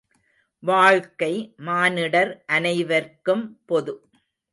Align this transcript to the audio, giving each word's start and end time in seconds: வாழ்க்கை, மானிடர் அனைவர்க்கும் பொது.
வாழ்க்கை, 0.63 1.29
மானிடர் 1.59 2.31
அனைவர்க்கும் 2.47 3.45
பொது. 3.65 3.95